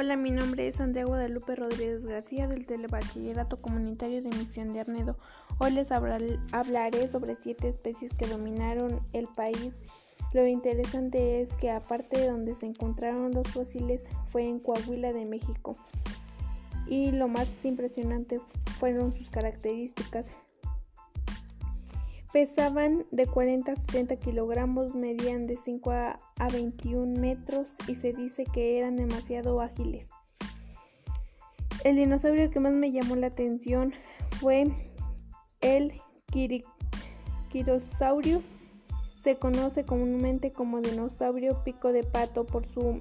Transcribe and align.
Hola, 0.00 0.14
mi 0.14 0.30
nombre 0.30 0.68
es 0.68 0.80
Andrea 0.80 1.06
Guadalupe 1.06 1.56
Rodríguez 1.56 2.06
García 2.06 2.46
del 2.46 2.66
Telebachillerato 2.66 3.60
Comunitario 3.60 4.22
de 4.22 4.28
Misión 4.28 4.72
de 4.72 4.78
Arnedo. 4.78 5.18
Hoy 5.58 5.72
les 5.72 5.90
hablaré 5.90 7.08
sobre 7.08 7.34
siete 7.34 7.70
especies 7.70 8.14
que 8.14 8.28
dominaron 8.28 9.00
el 9.12 9.26
país. 9.26 9.80
Lo 10.32 10.46
interesante 10.46 11.40
es 11.40 11.56
que 11.56 11.72
aparte 11.72 12.20
de 12.20 12.28
donde 12.28 12.54
se 12.54 12.66
encontraron 12.66 13.32
los 13.32 13.48
fósiles 13.48 14.06
fue 14.28 14.44
en 14.44 14.60
Coahuila 14.60 15.12
de 15.12 15.24
México. 15.24 15.74
Y 16.86 17.10
lo 17.10 17.26
más 17.26 17.48
impresionante 17.64 18.40
fueron 18.78 19.12
sus 19.12 19.30
características. 19.30 20.30
Pesaban 22.32 23.06
de 23.10 23.26
40 23.26 23.72
a 23.72 23.76
70 23.76 24.16
kilogramos, 24.16 24.94
medían 24.94 25.46
de 25.46 25.56
5 25.56 25.90
a 25.90 26.18
21 26.52 27.18
metros 27.20 27.72
y 27.86 27.94
se 27.94 28.12
dice 28.12 28.44
que 28.44 28.78
eran 28.78 28.96
demasiado 28.96 29.60
ágiles. 29.60 30.08
El 31.84 31.96
dinosaurio 31.96 32.50
que 32.50 32.60
más 32.60 32.74
me 32.74 32.90
llamó 32.90 33.14
la 33.14 33.28
atención 33.28 33.92
fue 34.40 34.66
el 35.60 36.00
Kirosaurus. 37.48 38.44
Se 39.22 39.36
conoce 39.36 39.84
comúnmente 39.84 40.50
como 40.50 40.80
dinosaurio 40.80 41.62
pico 41.64 41.92
de 41.92 42.02
pato 42.02 42.44
por 42.46 42.66
su 42.66 43.00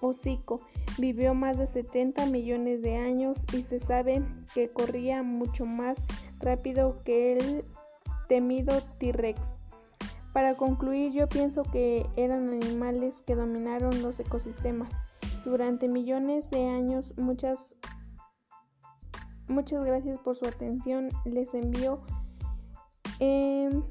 hocico. 0.00 0.60
Vivió 0.98 1.34
más 1.34 1.58
de 1.58 1.66
70 1.66 2.26
millones 2.26 2.82
de 2.82 2.96
años 2.96 3.38
y 3.52 3.62
se 3.62 3.80
sabe 3.80 4.22
que 4.54 4.68
corría 4.68 5.22
mucho 5.22 5.66
más 5.66 5.98
rápido 6.38 7.02
que 7.04 7.38
el 7.38 7.64
temido 8.30 8.80
T-Rex. 9.00 9.40
Para 10.32 10.54
concluir, 10.54 11.12
yo 11.12 11.28
pienso 11.28 11.64
que 11.64 12.06
eran 12.14 12.48
animales 12.48 13.22
que 13.26 13.34
dominaron 13.34 14.02
los 14.02 14.20
ecosistemas. 14.20 14.88
Durante 15.44 15.88
millones 15.88 16.48
de 16.50 16.68
años, 16.68 17.12
muchas, 17.16 17.74
muchas 19.48 19.84
gracias 19.84 20.16
por 20.18 20.36
su 20.36 20.46
atención. 20.46 21.08
Les 21.24 21.52
envío 21.54 22.02
em, 23.18 23.82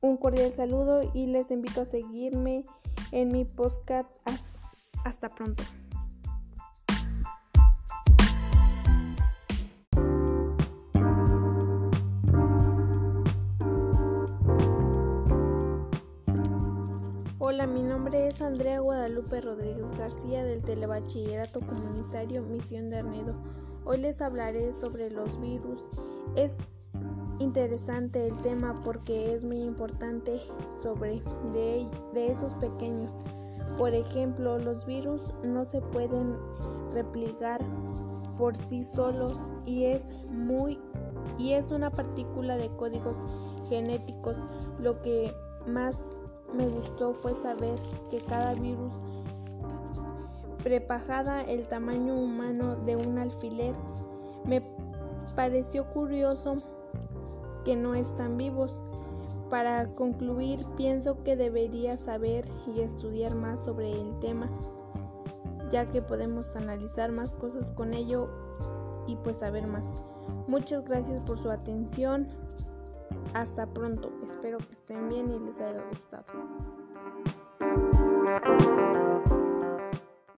un 0.00 0.16
cordial 0.16 0.52
saludo 0.52 1.02
y 1.14 1.26
les 1.26 1.52
invito 1.52 1.82
a 1.82 1.86
seguirme 1.86 2.64
en 3.12 3.28
mi 3.28 3.44
podcast. 3.44 4.10
Hasta 5.04 5.28
pronto. 5.28 5.62
Hola, 17.42 17.66
mi 17.66 17.82
nombre 17.82 18.26
es 18.26 18.42
Andrea 18.42 18.80
Guadalupe 18.80 19.40
Rodríguez 19.40 19.96
García 19.96 20.44
del 20.44 20.62
Telebachillerato 20.62 21.60
Comunitario 21.60 22.42
Misión 22.42 22.90
de 22.90 22.98
Arnedo. 22.98 23.34
Hoy 23.86 23.96
les 23.96 24.20
hablaré 24.20 24.72
sobre 24.72 25.10
los 25.10 25.40
virus. 25.40 25.82
Es 26.36 26.82
interesante 27.38 28.26
el 28.26 28.36
tema 28.42 28.78
porque 28.84 29.32
es 29.32 29.42
muy 29.42 29.62
importante 29.62 30.38
sobre 30.82 31.22
de, 31.54 31.88
de 32.12 32.26
esos 32.30 32.52
pequeños. 32.56 33.10
Por 33.78 33.94
ejemplo, 33.94 34.58
los 34.58 34.84
virus 34.84 35.22
no 35.42 35.64
se 35.64 35.80
pueden 35.80 36.36
replicar 36.92 37.64
por 38.36 38.54
sí 38.54 38.84
solos 38.84 39.54
y 39.64 39.84
es 39.84 40.10
muy 40.28 40.78
y 41.38 41.52
es 41.52 41.70
una 41.70 41.88
partícula 41.88 42.58
de 42.58 42.68
códigos 42.76 43.18
genéticos 43.66 44.36
lo 44.78 45.00
que 45.00 45.32
más 45.66 46.06
me 46.54 46.68
gustó 46.68 47.14
fue 47.14 47.34
saber 47.34 47.78
que 48.10 48.18
cada 48.18 48.54
virus 48.54 48.92
prepajada 50.62 51.42
el 51.42 51.66
tamaño 51.66 52.14
humano 52.14 52.76
de 52.76 52.96
un 52.96 53.18
alfiler. 53.18 53.74
Me 54.44 54.62
pareció 55.34 55.86
curioso 55.92 56.56
que 57.64 57.76
no 57.76 57.94
están 57.94 58.36
vivos. 58.36 58.80
Para 59.48 59.86
concluir, 59.94 60.64
pienso 60.76 61.22
que 61.24 61.36
debería 61.36 61.96
saber 61.96 62.44
y 62.66 62.80
estudiar 62.80 63.34
más 63.34 63.58
sobre 63.64 63.92
el 63.92 64.18
tema, 64.20 64.48
ya 65.70 65.84
que 65.86 66.02
podemos 66.02 66.54
analizar 66.54 67.10
más 67.10 67.32
cosas 67.34 67.70
con 67.72 67.92
ello 67.92 68.28
y 69.06 69.16
pues 69.16 69.38
saber 69.38 69.66
más. 69.66 69.92
Muchas 70.46 70.84
gracias 70.84 71.24
por 71.24 71.38
su 71.38 71.50
atención. 71.50 72.28
Hasta 73.34 73.66
pronto, 73.66 74.10
espero 74.24 74.58
que 74.58 74.72
estén 74.72 75.08
bien 75.08 75.30
y 75.30 75.38
les 75.38 75.58
haya 75.60 75.82
gustado. 75.88 76.24